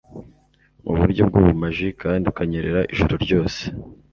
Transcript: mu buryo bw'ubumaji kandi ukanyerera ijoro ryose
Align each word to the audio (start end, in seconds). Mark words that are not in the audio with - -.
mu 0.83 0.93
buryo 0.99 1.23
bw'ubumaji 1.29 1.87
kandi 2.01 2.23
ukanyerera 2.31 2.81
ijoro 2.93 3.15
ryose 3.25 3.61